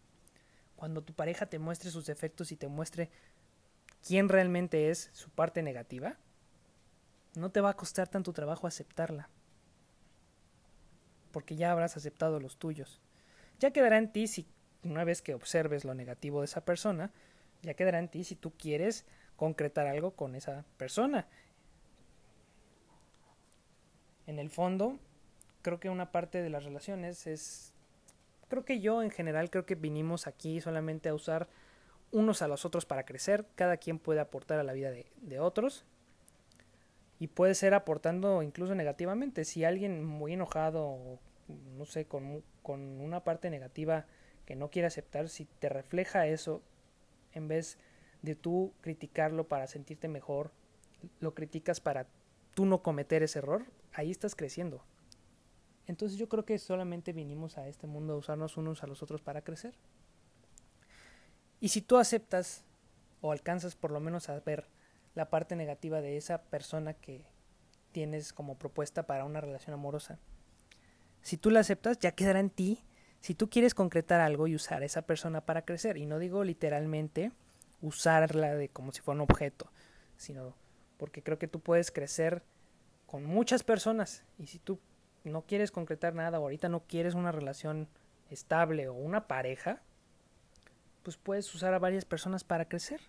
cuando 0.76 1.02
tu 1.02 1.14
pareja 1.14 1.46
te 1.46 1.58
muestre 1.58 1.90
sus 1.90 2.06
defectos 2.06 2.52
y 2.52 2.56
te 2.56 2.68
muestre 2.68 3.10
quién 4.06 4.28
realmente 4.28 4.90
es 4.90 5.10
su 5.12 5.30
parte 5.30 5.62
negativa, 5.62 6.16
no 7.34 7.50
te 7.50 7.60
va 7.60 7.70
a 7.70 7.76
costar 7.76 8.08
tanto 8.08 8.32
trabajo 8.32 8.66
aceptarla, 8.66 9.28
porque 11.32 11.56
ya 11.56 11.72
habrás 11.72 11.96
aceptado 11.96 12.40
los 12.40 12.56
tuyos. 12.56 13.00
Ya 13.58 13.70
quedará 13.70 13.98
en 13.98 14.12
ti 14.12 14.26
si 14.26 14.46
una 14.82 15.04
vez 15.04 15.22
que 15.22 15.34
observes 15.34 15.84
lo 15.84 15.94
negativo 15.94 16.40
de 16.40 16.46
esa 16.46 16.64
persona, 16.64 17.10
ya 17.62 17.74
quedará 17.74 17.98
en 17.98 18.08
ti 18.08 18.24
si 18.24 18.36
tú 18.36 18.52
quieres 18.52 19.04
concretar 19.36 19.86
algo 19.86 20.12
con 20.12 20.34
esa 20.34 20.64
persona. 20.76 21.26
En 24.26 24.38
el 24.38 24.50
fondo, 24.50 24.98
creo 25.62 25.78
que 25.78 25.90
una 25.90 26.10
parte 26.10 26.42
de 26.42 26.50
las 26.50 26.64
relaciones 26.64 27.26
es 27.26 27.72
creo 28.48 28.64
que 28.64 28.80
yo 28.80 29.02
en 29.02 29.10
general 29.10 29.50
creo 29.50 29.66
que 29.66 29.74
vinimos 29.74 30.26
aquí 30.26 30.60
solamente 30.60 31.08
a 31.08 31.14
usar 31.14 31.48
unos 32.12 32.42
a 32.42 32.48
los 32.48 32.64
otros 32.64 32.86
para 32.86 33.04
crecer, 33.04 33.44
cada 33.54 33.76
quien 33.76 33.98
puede 33.98 34.20
aportar 34.20 34.58
a 34.58 34.62
la 34.62 34.72
vida 34.72 34.90
de, 34.90 35.40
otros 35.40 35.84
Y 37.18 37.28
puede 37.28 37.54
ser 37.54 37.74
aportando 37.74 38.42
incluso 38.42 38.74
negativamente. 38.74 39.44
Si 39.44 39.64
alguien 39.64 40.04
muy 40.04 40.34
enojado, 40.34 41.18
no 41.48 41.84
sé, 41.84 42.06
con, 42.06 42.42
con 42.62 43.00
una 43.00 43.24
parte 43.24 43.50
negativa 43.50 44.06
que 44.44 44.54
no 44.54 44.70
quiere 44.70 44.86
aceptar, 44.86 45.28
si 45.28 45.46
te 45.46 45.68
refleja 45.68 46.26
eso, 46.26 46.62
en 47.32 47.48
vez 47.48 47.76
de 47.76 47.82
tú 48.34 48.72
criticarlo 48.80 49.46
para 49.46 49.66
sentirte 49.66 50.08
mejor, 50.08 50.52
lo 51.20 51.34
criticas 51.34 51.80
para 51.80 52.06
tú 52.54 52.64
no 52.64 52.82
cometer 52.82 53.22
ese 53.22 53.38
error, 53.38 53.64
ahí 53.92 54.10
estás 54.10 54.34
creciendo. 54.34 54.82
Entonces 55.86 56.18
yo 56.18 56.28
creo 56.28 56.44
que 56.44 56.58
solamente 56.58 57.12
vinimos 57.12 57.58
a 57.58 57.68
este 57.68 57.86
mundo 57.86 58.14
a 58.14 58.16
usarnos 58.16 58.56
unos 58.56 58.82
a 58.82 58.86
los 58.86 59.02
otros 59.02 59.22
para 59.22 59.42
crecer. 59.42 59.74
Y 61.60 61.68
si 61.68 61.80
tú 61.80 61.96
aceptas 61.96 62.64
o 63.20 63.32
alcanzas 63.32 63.76
por 63.76 63.90
lo 63.90 64.00
menos 64.00 64.28
a 64.28 64.40
ver 64.40 64.66
la 65.14 65.30
parte 65.30 65.56
negativa 65.56 66.00
de 66.00 66.16
esa 66.16 66.42
persona 66.42 66.94
que 66.94 67.24
tienes 67.92 68.32
como 68.32 68.58
propuesta 68.58 69.06
para 69.06 69.24
una 69.24 69.40
relación 69.40 69.74
amorosa, 69.74 70.18
si 71.22 71.36
tú 71.36 71.50
la 71.50 71.60
aceptas, 71.60 71.98
ya 71.98 72.12
quedará 72.12 72.40
en 72.40 72.50
ti 72.50 72.82
si 73.20 73.34
tú 73.34 73.48
quieres 73.48 73.74
concretar 73.74 74.20
algo 74.20 74.46
y 74.46 74.54
usar 74.54 74.82
a 74.82 74.86
esa 74.86 75.02
persona 75.02 75.40
para 75.40 75.64
crecer. 75.64 75.96
Y 75.96 76.06
no 76.06 76.18
digo 76.18 76.44
literalmente 76.44 77.32
usarla 77.86 78.54
de 78.54 78.68
como 78.68 78.92
si 78.92 79.00
fuera 79.00 79.22
un 79.22 79.28
objeto, 79.30 79.70
sino 80.16 80.54
porque 80.98 81.22
creo 81.22 81.38
que 81.38 81.48
tú 81.48 81.60
puedes 81.60 81.90
crecer 81.90 82.42
con 83.06 83.24
muchas 83.24 83.62
personas. 83.62 84.24
Y 84.38 84.46
si 84.46 84.58
tú 84.58 84.78
no 85.24 85.42
quieres 85.42 85.70
concretar 85.70 86.14
nada 86.14 86.40
o 86.40 86.42
ahorita 86.42 86.68
no 86.68 86.80
quieres 86.80 87.14
una 87.14 87.32
relación 87.32 87.88
estable 88.30 88.88
o 88.88 88.94
una 88.94 89.28
pareja, 89.28 89.80
pues 91.02 91.16
puedes 91.16 91.54
usar 91.54 91.74
a 91.74 91.78
varias 91.78 92.04
personas 92.04 92.44
para 92.44 92.68
crecer. 92.68 93.00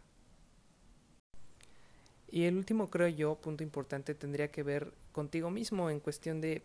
Y 2.30 2.44
el 2.44 2.58
último, 2.58 2.90
creo 2.90 3.08
yo, 3.08 3.36
punto 3.36 3.64
importante 3.64 4.14
tendría 4.14 4.52
que 4.52 4.62
ver 4.62 4.94
contigo 5.12 5.50
mismo 5.50 5.90
en 5.90 6.00
cuestión 6.00 6.42
de 6.42 6.64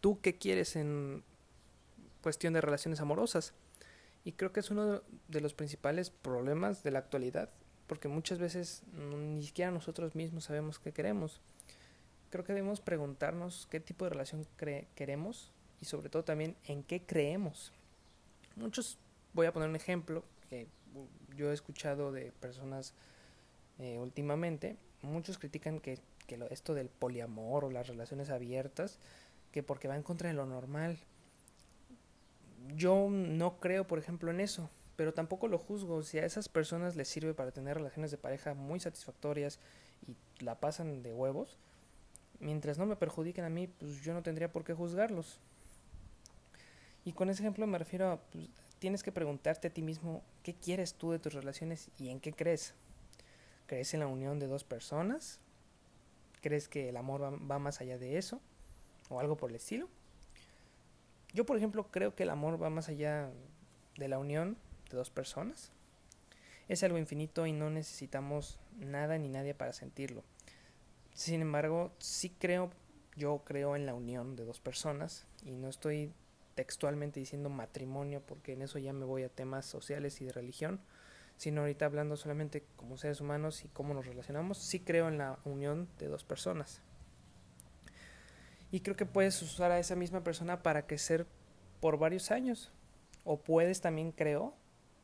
tú 0.00 0.18
qué 0.20 0.38
quieres 0.38 0.76
en 0.76 1.22
cuestión 2.22 2.54
de 2.54 2.62
relaciones 2.62 3.00
amorosas. 3.00 3.54
Y 4.24 4.32
creo 4.32 4.52
que 4.52 4.60
es 4.60 4.70
uno 4.70 5.02
de 5.28 5.40
los 5.40 5.54
principales 5.54 6.10
problemas 6.10 6.82
de 6.82 6.90
la 6.90 6.98
actualidad, 6.98 7.50
porque 7.86 8.08
muchas 8.08 8.38
veces 8.38 8.82
ni 8.94 9.44
siquiera 9.44 9.70
nosotros 9.70 10.14
mismos 10.14 10.44
sabemos 10.44 10.78
qué 10.78 10.92
queremos. 10.92 11.40
Creo 12.30 12.44
que 12.44 12.54
debemos 12.54 12.80
preguntarnos 12.80 13.68
qué 13.70 13.80
tipo 13.80 14.06
de 14.06 14.10
relación 14.10 14.46
queremos 14.94 15.52
y 15.80 15.84
sobre 15.84 16.08
todo 16.08 16.24
también 16.24 16.56
en 16.64 16.82
qué 16.82 17.02
creemos. 17.04 17.72
Muchos, 18.56 18.98
voy 19.34 19.46
a 19.46 19.52
poner 19.52 19.68
un 19.68 19.76
ejemplo 19.76 20.24
que 20.48 20.66
yo 21.36 21.50
he 21.50 21.54
escuchado 21.54 22.10
de 22.10 22.32
personas 22.32 22.94
eh, 23.78 23.98
últimamente, 23.98 24.76
muchos 25.02 25.38
critican 25.38 25.80
que 25.80 26.00
esto 26.50 26.74
del 26.74 26.88
poliamor 26.88 27.64
o 27.64 27.70
las 27.70 27.86
relaciones 27.88 28.30
abiertas, 28.30 28.98
que 29.52 29.62
porque 29.62 29.88
va 29.88 29.96
en 29.96 30.02
contra 30.02 30.28
de 30.28 30.34
lo 30.34 30.46
normal. 30.46 30.98
Yo 32.76 33.08
no 33.10 33.58
creo, 33.60 33.86
por 33.86 33.98
ejemplo, 33.98 34.30
en 34.30 34.40
eso, 34.40 34.70
pero 34.96 35.12
tampoco 35.12 35.48
lo 35.48 35.58
juzgo. 35.58 36.02
Si 36.02 36.18
a 36.18 36.24
esas 36.24 36.48
personas 36.48 36.96
les 36.96 37.08
sirve 37.08 37.34
para 37.34 37.52
tener 37.52 37.76
relaciones 37.76 38.10
de 38.10 38.18
pareja 38.18 38.54
muy 38.54 38.80
satisfactorias 38.80 39.58
y 40.06 40.16
la 40.42 40.60
pasan 40.60 41.02
de 41.02 41.12
huevos, 41.12 41.58
mientras 42.40 42.78
no 42.78 42.86
me 42.86 42.96
perjudiquen 42.96 43.44
a 43.44 43.50
mí, 43.50 43.66
pues 43.66 44.02
yo 44.02 44.14
no 44.14 44.22
tendría 44.22 44.52
por 44.52 44.64
qué 44.64 44.74
juzgarlos. 44.74 45.38
Y 47.04 47.12
con 47.12 47.28
ese 47.28 47.42
ejemplo 47.42 47.66
me 47.66 47.78
refiero 47.78 48.10
a, 48.10 48.16
pues, 48.16 48.48
tienes 48.78 49.02
que 49.02 49.12
preguntarte 49.12 49.68
a 49.68 49.72
ti 49.72 49.82
mismo 49.82 50.22
qué 50.42 50.54
quieres 50.54 50.94
tú 50.94 51.10
de 51.10 51.18
tus 51.18 51.34
relaciones 51.34 51.90
y 51.98 52.08
en 52.08 52.20
qué 52.20 52.32
crees. 52.32 52.74
¿Crees 53.66 53.94
en 53.94 54.00
la 54.00 54.06
unión 54.06 54.38
de 54.38 54.46
dos 54.46 54.64
personas? 54.64 55.40
¿Crees 56.42 56.68
que 56.68 56.90
el 56.90 56.96
amor 56.96 57.22
va, 57.50 57.58
más 57.58 57.80
allá 57.80 57.98
de 57.98 58.18
eso? 58.18 58.40
¿O 59.08 59.20
algo 59.20 59.36
por 59.36 59.50
el 59.50 59.56
estilo? 59.56 59.88
Yo, 61.34 61.44
por 61.44 61.56
ejemplo, 61.56 61.90
creo 61.90 62.14
que 62.14 62.22
el 62.22 62.30
amor 62.30 62.62
va 62.62 62.70
más 62.70 62.88
allá 62.88 63.28
de 63.96 64.08
la 64.08 64.18
unión 64.18 64.56
de 64.88 64.96
dos 64.96 65.10
personas. 65.10 65.72
Es 66.68 66.84
algo 66.84 66.96
infinito 66.96 67.44
y 67.46 67.52
no 67.52 67.70
necesitamos 67.70 68.60
nada 68.78 69.18
ni 69.18 69.28
nadie 69.28 69.52
para 69.52 69.72
sentirlo. 69.72 70.22
Sin 71.12 71.42
embargo, 71.42 71.92
sí 71.98 72.30
creo, 72.30 72.70
yo 73.16 73.42
creo 73.44 73.74
en 73.74 73.84
la 73.84 73.94
unión 73.94 74.36
de 74.36 74.44
dos 74.44 74.60
personas 74.60 75.26
y 75.44 75.50
no 75.50 75.68
estoy 75.68 76.12
textualmente 76.54 77.18
diciendo 77.18 77.50
matrimonio 77.50 78.22
porque 78.24 78.52
en 78.52 78.62
eso 78.62 78.78
ya 78.78 78.92
me 78.92 79.04
voy 79.04 79.24
a 79.24 79.28
temas 79.28 79.66
sociales 79.66 80.20
y 80.20 80.24
de 80.24 80.32
religión, 80.32 80.80
sino 81.36 81.62
ahorita 81.62 81.84
hablando 81.84 82.16
solamente 82.16 82.64
como 82.76 82.96
seres 82.96 83.20
humanos 83.20 83.64
y 83.64 83.68
cómo 83.68 83.92
nos 83.92 84.06
relacionamos, 84.06 84.58
sí 84.58 84.78
creo 84.78 85.08
en 85.08 85.18
la 85.18 85.40
unión 85.44 85.88
de 85.98 86.06
dos 86.06 86.22
personas. 86.22 86.80
Y 88.70 88.80
creo 88.80 88.96
que 88.96 89.06
puedes 89.06 89.40
usar 89.42 89.70
a 89.70 89.78
esa 89.78 89.96
misma 89.96 90.24
persona 90.24 90.62
para 90.62 90.86
crecer 90.86 91.26
por 91.80 91.98
varios 91.98 92.30
años. 92.30 92.72
O 93.24 93.38
puedes 93.38 93.80
también, 93.80 94.12
creo, 94.12 94.54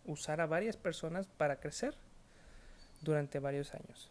usar 0.04 0.40
a 0.40 0.46
varias 0.46 0.76
personas 0.76 1.26
para 1.26 1.60
crecer 1.60 1.94
durante 3.00 3.38
varios 3.38 3.74
años. 3.74 4.10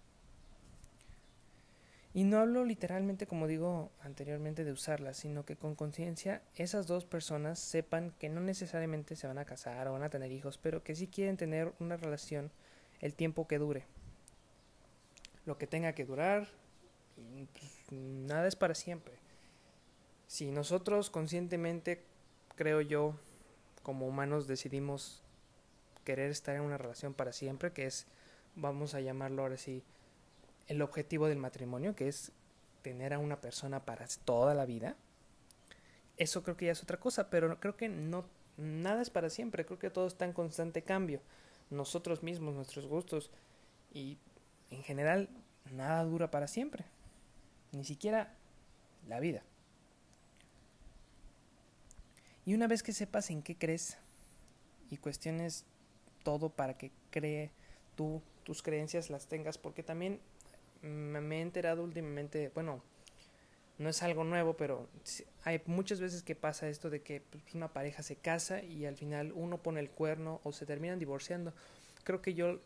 Y 2.13 2.23
no 2.23 2.39
hablo 2.39 2.65
literalmente, 2.65 3.27
como 3.27 3.45
digo 3.45 3.91
anteriormente, 4.01 4.63
de 4.63 4.71
usarlas, 4.71 5.17
sino 5.17 5.45
que 5.45 5.55
con 5.55 5.75
conciencia 5.75 6.41
esas 6.55 6.87
dos 6.87 7.05
personas 7.05 7.59
sepan 7.59 8.11
que 8.17 8.29
no 8.29 8.41
necesariamente 8.41 9.15
se 9.15 9.27
van 9.27 9.37
a 9.37 9.45
casar 9.45 9.87
o 9.87 9.93
van 9.93 10.03
a 10.03 10.09
tener 10.09 10.31
hijos, 10.31 10.57
pero 10.57 10.83
que 10.83 10.95
sí 10.95 11.07
quieren 11.07 11.37
tener 11.37 11.71
una 11.79 11.97
relación 11.97 12.51
el 12.99 13.13
tiempo 13.13 13.47
que 13.47 13.59
dure. 13.59 13.85
Lo 15.45 15.57
que 15.57 15.67
tenga 15.67 15.93
que 15.93 16.05
durar, 16.05 16.47
pues, 17.15 17.91
nada 17.91 18.47
es 18.47 18.55
para 18.55 18.73
siempre. 18.73 19.13
Si 20.29 20.51
nosotros 20.51 21.09
conscientemente, 21.09 22.03
creo 22.55 22.81
yo, 22.81 23.15
como 23.81 24.05
humanos 24.05 24.45
decidimos 24.45 25.23
querer 26.05 26.29
estar 26.29 26.55
en 26.55 26.61
una 26.61 26.77
relación 26.77 27.15
para 27.15 27.33
siempre, 27.33 27.73
que 27.73 27.87
es, 27.87 28.05
vamos 28.55 28.93
a 28.93 29.01
llamarlo 29.01 29.41
ahora 29.41 29.57
sí, 29.57 29.81
el 30.67 30.83
objetivo 30.83 31.27
del 31.27 31.39
matrimonio, 31.39 31.95
que 31.95 32.07
es 32.07 32.31
tener 32.83 33.15
a 33.15 33.17
una 33.17 33.41
persona 33.41 33.85
para 33.85 34.05
toda 34.23 34.53
la 34.53 34.67
vida, 34.67 34.95
eso 36.15 36.43
creo 36.43 36.55
que 36.55 36.67
ya 36.67 36.73
es 36.73 36.83
otra 36.83 36.99
cosa, 36.99 37.31
pero 37.31 37.59
creo 37.59 37.75
que 37.75 37.89
no 37.89 38.23
nada 38.55 39.01
es 39.01 39.09
para 39.09 39.31
siempre, 39.31 39.65
creo 39.65 39.79
que 39.79 39.89
todo 39.89 40.05
está 40.05 40.25
en 40.25 40.33
constante 40.33 40.83
cambio. 40.83 41.21
Nosotros 41.71 42.21
mismos, 42.21 42.53
nuestros 42.53 42.85
gustos 42.85 43.31
y 43.95 44.19
en 44.69 44.83
general 44.83 45.27
nada 45.71 46.03
dura 46.03 46.29
para 46.29 46.47
siempre, 46.47 46.85
ni 47.71 47.83
siquiera 47.83 48.35
la 49.07 49.19
vida. 49.19 49.41
Y 52.49 52.55
una 52.55 52.65
vez 52.65 52.81
que 52.81 52.93
sepas 52.93 53.29
en 53.29 53.43
qué 53.43 53.55
crees 53.55 53.99
y 54.89 54.97
cuestiones 54.97 55.65
todo 56.23 56.49
para 56.49 56.79
que 56.79 56.91
cree 57.11 57.51
tú 57.95 58.23
tus 58.43 58.63
creencias 58.63 59.11
las 59.11 59.27
tengas, 59.27 59.59
porque 59.59 59.83
también 59.83 60.19
me 60.81 61.37
he 61.37 61.41
enterado 61.41 61.83
últimamente, 61.83 62.49
bueno, 62.55 62.81
no 63.77 63.87
es 63.87 64.01
algo 64.01 64.23
nuevo, 64.23 64.57
pero 64.57 64.89
hay 65.43 65.61
muchas 65.67 65.99
veces 65.99 66.23
que 66.23 66.33
pasa 66.33 66.67
esto 66.67 66.89
de 66.89 67.03
que 67.03 67.21
pues, 67.21 67.43
una 67.53 67.71
pareja 67.71 68.01
se 68.01 68.15
casa 68.15 68.63
y 68.63 68.87
al 68.87 68.97
final 68.97 69.31
uno 69.33 69.61
pone 69.61 69.79
el 69.79 69.91
cuerno 69.91 70.41
o 70.43 70.51
se 70.51 70.65
terminan 70.65 70.97
divorciando. 70.97 71.53
Creo 72.03 72.23
que 72.23 72.33
yo, 72.33 72.59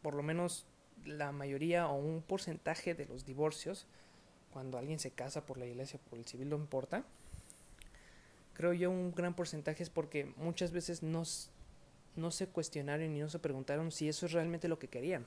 por 0.00 0.14
lo 0.14 0.22
menos 0.22 0.64
la 1.04 1.32
mayoría 1.32 1.88
o 1.88 1.96
un 1.96 2.22
porcentaje 2.22 2.94
de 2.94 3.06
los 3.06 3.26
divorcios, 3.26 3.88
cuando 4.52 4.78
alguien 4.78 5.00
se 5.00 5.10
casa 5.10 5.44
por 5.44 5.58
la 5.58 5.66
iglesia 5.66 5.98
o 6.00 6.08
por 6.08 6.20
el 6.20 6.24
civil, 6.24 6.50
no 6.50 6.56
importa. 6.56 7.04
Creo 8.54 8.72
yo 8.72 8.90
un 8.90 9.14
gran 9.14 9.34
porcentaje 9.34 9.82
es 9.82 9.90
porque 9.90 10.32
muchas 10.36 10.72
veces 10.72 11.02
no, 11.02 11.22
no 12.16 12.30
se 12.30 12.46
cuestionaron 12.46 13.16
y 13.16 13.20
no 13.20 13.28
se 13.28 13.38
preguntaron 13.38 13.90
si 13.90 14.08
eso 14.08 14.26
es 14.26 14.32
realmente 14.32 14.68
lo 14.68 14.78
que 14.78 14.88
querían 14.88 15.26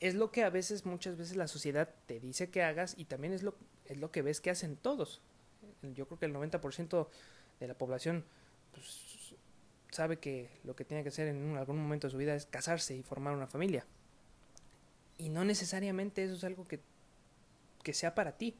es 0.00 0.14
lo 0.14 0.30
que 0.30 0.44
a 0.44 0.50
veces, 0.50 0.86
muchas 0.86 1.16
veces 1.16 1.36
la 1.36 1.48
sociedad 1.48 1.88
te 2.06 2.20
dice 2.20 2.50
que 2.50 2.62
hagas 2.62 2.94
y 2.96 3.04
también 3.04 3.32
es 3.32 3.42
lo, 3.42 3.54
es 3.86 3.98
lo 3.98 4.10
que 4.10 4.22
ves 4.22 4.40
que 4.40 4.50
hacen 4.50 4.76
todos. 4.76 5.20
Yo 5.82 6.06
creo 6.06 6.18
que 6.18 6.26
el 6.26 6.34
90% 6.34 7.08
de 7.60 7.68
la 7.68 7.74
población 7.74 8.24
pues, 8.72 9.34
sabe 9.90 10.18
que 10.18 10.50
lo 10.64 10.76
que 10.76 10.84
tiene 10.84 11.02
que 11.02 11.08
hacer 11.08 11.28
en 11.28 11.56
algún 11.56 11.78
momento 11.78 12.06
de 12.06 12.12
su 12.12 12.16
vida 12.16 12.34
es 12.34 12.46
casarse 12.46 12.94
y 12.94 13.02
formar 13.02 13.34
una 13.34 13.46
familia. 13.46 13.86
Y 15.16 15.30
no 15.30 15.44
necesariamente 15.44 16.22
eso 16.22 16.34
es 16.34 16.44
algo 16.44 16.64
que, 16.64 16.80
que 17.82 17.92
sea 17.92 18.14
para 18.14 18.36
ti. 18.36 18.56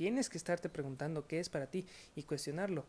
Tienes 0.00 0.30
que 0.30 0.38
estarte 0.38 0.70
preguntando 0.70 1.26
qué 1.26 1.40
es 1.40 1.50
para 1.50 1.66
ti 1.66 1.86
y 2.16 2.22
cuestionarlo. 2.22 2.86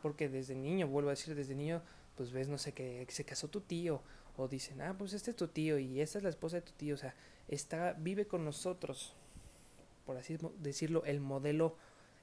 Porque 0.00 0.28
desde 0.28 0.54
niño, 0.54 0.86
vuelvo 0.86 1.08
a 1.08 1.14
decir, 1.14 1.34
desde 1.34 1.56
niño, 1.56 1.82
pues 2.14 2.30
ves, 2.30 2.46
no 2.46 2.56
sé, 2.56 2.70
que 2.70 3.04
se 3.08 3.24
casó 3.24 3.48
tu 3.48 3.62
tío 3.62 4.00
o 4.36 4.46
dicen, 4.46 4.80
ah, 4.80 4.94
pues 4.96 5.12
este 5.12 5.32
es 5.32 5.36
tu 5.36 5.48
tío 5.48 5.76
y 5.76 6.00
esta 6.00 6.18
es 6.18 6.22
la 6.22 6.30
esposa 6.30 6.58
de 6.58 6.62
tu 6.62 6.70
tío, 6.70 6.94
o 6.94 6.98
sea, 6.98 7.16
está, 7.48 7.94
vive 7.94 8.28
con 8.28 8.44
nosotros, 8.44 9.12
por 10.06 10.16
así 10.16 10.38
decirlo, 10.60 11.04
el 11.04 11.18
modelo, 11.18 11.76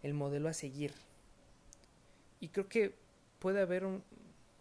el 0.03 0.13
modelo 0.13 0.47
a 0.47 0.53
seguir. 0.53 0.93
Y 2.39 2.47
creo 2.47 2.69
que 2.69 2.95
puede 3.39 3.59
haber 3.59 3.83
un, 3.83 4.05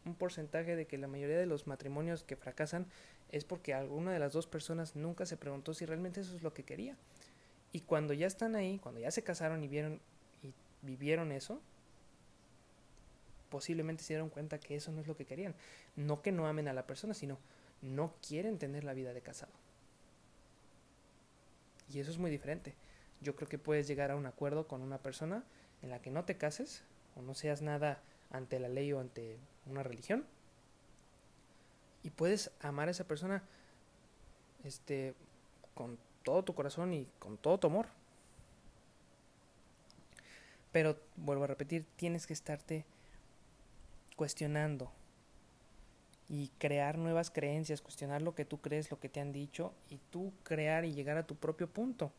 un 0.05 0.17
porcentaje 0.17 0.75
de 0.75 0.89
que 0.89 0.99
la 0.99 1.07
mayoría 1.07 1.39
de 1.39 1.47
los 1.47 1.69
matrimonios 1.69 2.25
que 2.25 2.35
fracasan 2.35 2.89
es 3.31 3.45
porque 3.45 3.75
alguna 3.75 4.13
de 4.13 4.19
las 4.19 4.33
dos 4.33 4.49
personas 4.49 4.97
nunca 4.97 5.25
se 5.25 5.37
preguntó 5.37 5.73
si 5.73 5.87
realmente 5.87 6.23
eso 6.23 6.35
es 6.35 6.43
lo 6.43 6.53
que 6.53 6.65
quería. 6.65 6.97
Y 7.73 7.81
cuando 7.81 8.15
ya 8.15 8.27
están 8.27 8.57
ahí, 8.57 8.79
cuando 8.79 9.01
ya 9.01 9.11
se 9.11 9.23
casaron 9.23 9.63
y 9.63 9.69
vieron 9.69 10.01
y 10.43 10.53
vivieron 10.83 11.33
eso, 11.33 11.61
posiblemente 13.51 14.03
se 14.03 14.15
dieron 14.15 14.31
cuenta 14.31 14.59
que 14.59 14.77
eso 14.77 14.93
no 14.93 15.01
es 15.01 15.07
lo 15.07 15.17
que 15.17 15.25
querían. 15.25 15.55
No 15.97 16.23
que 16.23 16.33
no 16.33 16.47
amen 16.47 16.69
a 16.69 16.73
la 16.73 16.87
persona, 16.87 17.15
sino 17.15 17.39
no 17.83 18.15
quieren 18.27 18.59
tener 18.59 18.85
la 18.85 18.95
vida 18.95 19.13
de 19.13 19.21
casado. 19.21 19.53
Y 21.93 22.01
eso 22.01 22.11
es 22.11 22.19
muy 22.19 22.31
diferente. 22.31 22.75
Yo 23.21 23.35
creo 23.35 23.49
que 23.49 23.59
puedes 23.59 23.89
llegar 23.89 24.11
a 24.11 24.17
un 24.17 24.27
acuerdo 24.27 24.67
con 24.67 24.83
una 24.83 24.99
persona 24.99 25.45
en 25.83 25.91
la 25.91 26.01
que 26.01 26.11
no 26.11 26.25
te 26.25 26.37
cases 26.37 26.83
o 27.17 27.23
no 27.23 27.35
seas 27.35 27.63
nada 27.63 28.01
ante 28.31 28.61
la 28.61 28.69
ley 28.69 28.93
o 28.93 29.01
ante 29.01 29.39
una 29.67 29.83
religión. 29.83 30.25
Y 32.03 32.11
puedes 32.11 32.51
amar 32.61 32.89
a 32.89 32.93
esa 32.93 33.05
persona 33.05 33.43
este 34.65 35.15
con 35.75 35.99
todo 36.29 36.43
tu 36.43 36.55
corazón 36.55 36.93
y 36.93 37.07
con 37.19 37.39
todo 37.39 37.57
tu 37.57 37.69
amor. 37.69 37.87
Pero 40.73 40.99
vuelvo 41.17 41.45
a 41.45 41.47
repetir, 41.47 41.87
tienes 41.97 42.27
que 42.27 42.35
estarte 42.35 42.85
cuestionando 44.15 44.93
y 46.29 46.49
crear 46.59 46.99
nuevas 46.99 47.31
creencias, 47.31 47.81
cuestionar 47.81 48.21
lo 48.21 48.35
que 48.35 48.45
tú 48.45 48.61
crees, 48.61 48.91
lo 48.91 49.01
que 49.01 49.09
te 49.09 49.21
han 49.21 49.33
dicho 49.33 49.73
y 49.89 49.97
tú 50.11 50.35
crear 50.43 50.85
y 50.85 50.93
llegar 50.93 51.17
a 51.17 51.27
tu 51.27 51.35
propio 51.35 51.67
punto. 51.67 52.13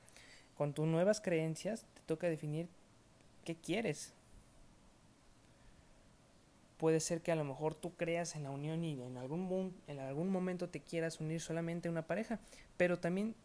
Con 0.57 0.73
tus 0.73 0.87
nuevas 0.87 1.21
creencias 1.21 1.85
te 1.93 2.01
toca 2.07 2.27
definir 2.27 2.67
qué 3.45 3.55
quieres. 3.55 4.13
Puede 6.77 6.99
ser 6.99 7.21
que 7.21 7.31
a 7.31 7.35
lo 7.35 7.43
mejor 7.43 7.75
tú 7.75 7.93
creas 7.95 8.35
en 8.35 8.41
la 8.41 8.49
unión 8.49 8.83
y 8.83 8.99
en 8.99 9.17
algún, 9.17 9.75
en 9.85 9.99
algún 9.99 10.31
momento 10.31 10.67
te 10.67 10.79
quieras 10.79 11.19
unir 11.19 11.41
solamente 11.41 11.89
a 11.89 11.91
una 11.91 12.07
pareja, 12.07 12.39
pero 12.75 12.97
también 12.97 13.35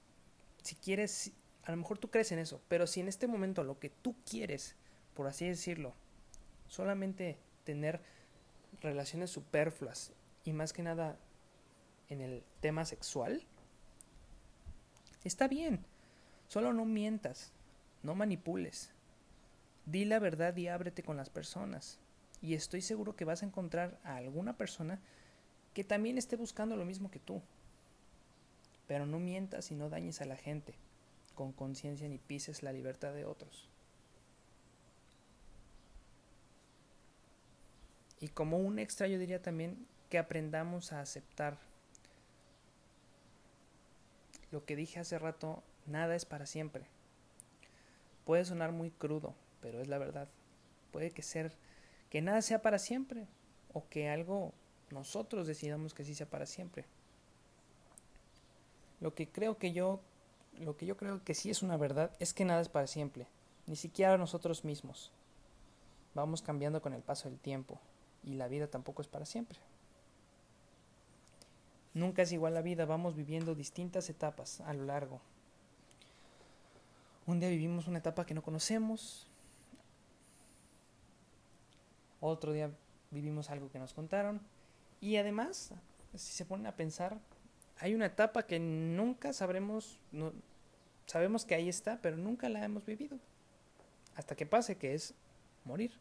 si 0.65 0.75
quieres, 0.77 1.33
a 1.65 1.71
lo 1.71 1.77
mejor 1.77 1.99
tú 1.99 2.11
crees 2.11 2.33
en 2.33 2.39
eso, 2.39 2.61
pero 2.69 2.87
si 2.87 3.01
en 3.01 3.09
este 3.09 3.27
momento 3.27 3.63
lo 3.63 3.79
que 3.79 3.91
tú 3.91 4.17
quieres, 4.29 4.77
por 5.13 5.27
así 5.27 5.47
decirlo, 5.47 5.95
solamente 6.69 7.39
tener 7.65 8.01
relaciones 8.81 9.31
superfluas 9.31 10.13
y 10.43 10.55
más 10.55 10.73
que 10.73 10.83
nada 10.83 11.19
en 12.09 12.23
el 12.23 12.43
tema 12.61 12.87
sexual, 12.87 13.43
está 15.23 15.49
bien. 15.49 15.85
Solo 16.49 16.73
no 16.73 16.87
mientas, 16.87 17.53
no 18.03 18.15
manipules. 18.15 18.91
Di 19.85 20.07
la 20.07 20.19
verdad 20.19 20.57
y 20.57 20.69
ábrete 20.69 21.03
con 21.03 21.19
las 21.19 21.29
personas. 21.29 21.99
Y 22.41 22.55
estoy 22.55 22.81
seguro 22.81 23.17
que 23.17 23.27
vas 23.27 23.43
a 23.43 23.47
encontrar 23.47 23.99
a 24.03 24.17
alguna 24.17 24.57
persona 24.57 24.99
que 25.75 25.85
también 25.85 26.17
esté 26.17 26.37
buscando 26.37 26.75
lo 26.75 26.87
mismo 26.87 27.11
que 27.11 27.19
tú. 27.19 27.43
Pero 28.87 29.07
no 29.07 29.19
mientas 29.19 29.71
y 29.71 29.75
no 29.75 29.89
dañes 29.89 30.21
a 30.21 30.27
la 30.27 30.37
gente 30.37 30.75
con 31.35 31.53
conciencia 31.53 32.09
ni 32.09 32.19
pises 32.19 32.63
la 32.63 32.73
libertad 32.73 33.13
de 33.13 33.25
otros. 33.25 33.69
Y 38.21 38.29
como 38.29 38.59
un 38.59 38.79
extra 38.79 39.07
yo 39.07 39.19
diría 39.19 39.43
también 39.43 39.87
que 40.09 40.19
aprendamos 40.19 40.93
a 40.93 41.01
aceptar. 41.01 41.59
Lo 44.51 44.65
que 44.65 44.77
dije 44.77 45.01
hace 45.01 45.19
rato, 45.19 45.63
nada 45.87 46.15
es 46.15 46.25
para 46.25 46.47
siempre. 46.47 46.87
Puede 48.25 48.45
sonar 48.45 48.73
muy 48.73 48.91
crudo, 48.91 49.35
pero 49.61 49.81
es 49.81 49.89
la 49.89 49.99
verdad. 49.99 50.29
Puede 50.93 51.11
que 51.11 51.23
ser 51.23 51.53
que 52.09 52.23
nada 52.23 52.41
sea 52.43 52.63
para 52.63 52.79
siempre 52.79 53.27
o 53.73 53.89
que 53.89 54.09
algo 54.09 54.55
nosotros 54.91 55.47
decidamos 55.47 55.93
que 55.93 56.05
sí 56.05 56.15
sea 56.15 56.31
para 56.31 56.47
siempre. 56.47 56.87
Lo 59.01 59.15
que 59.15 59.29
creo 59.29 59.59
que 59.59 59.73
yo 59.73 60.01
lo 60.61 60.77
que 60.77 60.87
yo 60.87 60.97
creo 60.97 61.23
que 61.25 61.35
sí 61.35 61.51
es 61.51 61.63
una 61.63 61.77
verdad 61.77 62.13
es 62.21 62.33
que 62.33 62.45
nada 62.45 62.61
es 62.61 62.69
para 62.69 62.87
siempre, 62.87 63.27
ni 63.67 63.77
siquiera 63.77 64.19
nosotros 64.19 64.65
mismos. 64.65 65.11
Vamos 66.15 66.43
cambiando 66.43 66.81
con 66.81 66.95
el 66.95 67.03
paso 67.03 67.29
del 67.29 67.39
tiempo 67.39 67.81
y 68.23 68.35
la 68.35 68.49
vida 68.49 68.69
tampoco 68.69 69.03
es 69.03 69.09
para 69.09 69.27
siempre. 69.27 69.59
Nunca 71.93 72.23
es 72.23 72.33
igual 72.33 72.55
la 72.55 72.63
vida, 72.63 72.85
vamos 72.87 73.15
viviendo 73.15 73.55
distintas 73.55 74.09
etapas 74.11 74.61
a 74.61 74.73
lo 74.75 74.85
largo. 74.85 75.21
Un 77.27 77.41
día 77.41 77.49
vivimos 77.49 77.89
una 77.89 77.99
etapa 77.99 78.27
que 78.27 78.35
no 78.35 78.43
conocemos, 78.43 79.27
otro 82.21 82.53
día 82.53 82.71
vivimos 83.11 83.51
algo 83.51 83.71
que 83.71 83.79
nos 83.79 83.95
contaron 83.95 84.41
y 85.01 85.17
además, 85.17 85.73
si 86.15 86.33
se 86.33 86.45
ponen 86.45 86.67
a 86.67 86.77
pensar, 86.77 87.19
hay 87.79 87.95
una 87.95 88.07
etapa 88.07 88.47
que 88.47 88.59
nunca 88.59 89.33
sabremos, 89.33 89.99
sabemos 91.07 91.45
que 91.45 91.55
ahí 91.55 91.69
está, 91.69 91.99
pero 92.01 92.17
nunca 92.17 92.49
la 92.49 92.65
hemos 92.65 92.85
vivido. 92.87 93.19
Hasta 94.15 94.37
que 94.37 94.47
pase, 94.47 94.77
que 94.77 94.95
es 94.95 95.15
morir. 95.65 95.93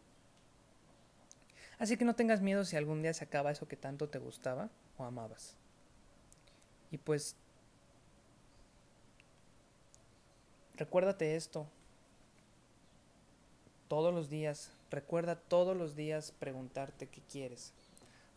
Así 1.80 1.98
que 1.98 2.06
no 2.06 2.16
tengas 2.16 2.42
miedo 2.42 2.64
si 2.64 2.78
algún 2.78 3.02
día 3.02 3.14
se 3.14 3.24
acaba 3.24 3.52
eso 3.52 3.68
que 3.68 3.76
tanto 3.76 4.08
te 4.08 4.20
gustaba 4.20 4.70
o 4.98 5.04
amabas. 5.04 5.56
Y 6.92 6.98
pues, 6.98 7.36
recuérdate 10.76 11.36
esto. 11.36 11.68
Todos 13.88 14.14
los 14.14 14.30
días, 14.30 14.72
recuerda 14.92 15.36
todos 15.36 15.76
los 15.76 15.96
días 15.96 16.32
preguntarte 16.40 17.08
qué 17.08 17.22
quieres. 17.22 17.74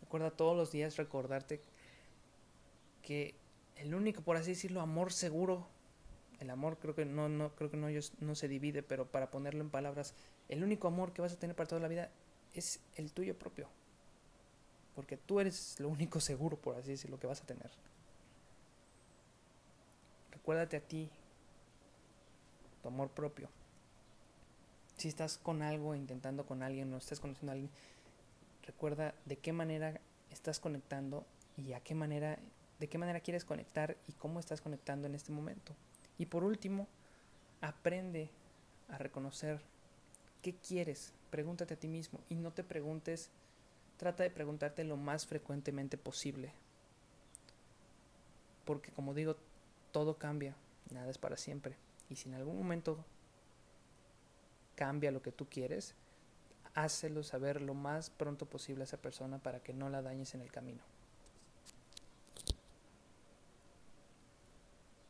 Recuerda 0.01 0.31
todos 0.31 0.57
los 0.57 0.73
días 0.73 0.97
recordarte 0.97 1.61
que 3.07 3.37
el 3.77 3.95
único, 3.95 4.21
por 4.23 4.37
así 4.37 4.51
decirlo, 4.51 4.81
amor 4.81 5.13
seguro, 5.13 5.69
el 6.41 6.51
amor 6.51 6.77
creo 6.79 6.97
que 6.97 7.05
no, 7.05 7.29
no, 7.29 7.55
creo 7.55 7.71
que 7.71 7.77
no, 7.77 7.87
no 8.19 8.35
se 8.35 8.49
divide, 8.49 8.83
pero 8.83 9.07
para 9.07 9.31
ponerlo 9.31 9.61
en 9.61 9.71
palabras, 9.71 10.13
el 10.49 10.65
único 10.65 10.89
amor 10.89 11.13
que 11.13 11.23
vas 11.23 11.33
a 11.33 11.39
tener 11.39 11.55
para 11.55 11.69
toda 11.69 11.81
la 11.81 11.87
vida 11.87 12.11
es 12.53 12.81
el 12.97 13.13
tuyo 13.13 13.39
propio. 13.39 13.69
Porque 14.97 15.17
tú 15.17 15.39
eres 15.39 15.79
lo 15.79 15.89
único 15.89 16.19
seguro, 16.19 16.57
por 16.57 16.75
así 16.75 16.91
decirlo, 16.91 17.21
que 17.21 17.29
vas 17.29 17.41
a 17.43 17.47
tener. 17.47 17.71
Recuérdate 20.33 20.77
a 20.77 20.81
ti, 20.81 21.09
tu 22.83 22.89
amor 22.89 23.11
propio. 23.11 23.49
Si 24.97 25.07
estás 25.07 25.39
con 25.39 25.63
algo, 25.63 25.95
intentando 25.95 26.45
con 26.45 26.65
alguien, 26.65 26.93
o 26.93 26.97
estás 26.97 27.21
conociendo 27.21 27.53
a 27.53 27.55
alguien, 27.55 27.71
recuerda 28.65 29.15
de 29.27 29.37
qué 29.37 29.53
manera 29.53 30.01
estás 30.31 30.59
conectando 30.59 31.25
y 31.57 31.73
a 31.73 31.81
qué 31.81 31.95
manera, 31.95 32.39
de 32.79 32.89
qué 32.89 32.99
manera 32.99 33.21
quieres 33.21 33.45
conectar 33.45 33.97
y 34.07 34.13
cómo 34.13 34.41
estás 34.41 34.61
conectando 34.61 35.07
en 35.07 35.15
este 35.15 35.33
momento. 35.33 35.75
Y 36.19 36.27
por 36.27 36.45
último, 36.45 36.87
aprende 37.61 38.31
a 38.89 38.99
reconocer 38.99 39.61
qué 40.43 40.55
quieres. 40.55 41.13
Pregúntate 41.31 41.75
a 41.75 41.79
ti 41.79 41.89
mismo 41.89 42.21
y 42.29 42.35
no 42.35 42.53
te 42.53 42.65
preguntes, 42.65 43.31
trata 43.97 44.23
de 44.23 44.31
preguntarte 44.31 44.85
lo 44.85 44.97
más 44.97 45.27
frecuentemente 45.27 45.99
posible. 45.99 46.53
Porque 48.65 48.91
como 48.93 49.15
digo, 49.15 49.37
todo 49.93 50.19
cambia, 50.19 50.55
nada 50.91 51.11
es 51.11 51.19
para 51.19 51.37
siempre. 51.37 51.77
Y 52.09 52.17
si 52.17 52.29
en 52.29 52.35
algún 52.35 52.57
momento 52.57 53.05
cambia 54.75 55.11
lo 55.11 55.23
que 55.23 55.33
tú 55.33 55.47
quieres, 55.49 55.95
hácelo 56.75 57.23
saber 57.23 57.63
lo 57.63 57.75
más 57.75 58.11
pronto 58.11 58.47
posible 58.47 58.83
a 58.83 58.85
esa 58.85 58.99
persona 58.99 59.39
para 59.39 59.61
que 59.61 59.73
no 59.73 59.89
la 59.89 60.03
dañes 60.03 60.35
en 60.35 60.43
el 60.43 60.53
camino. 60.53 60.83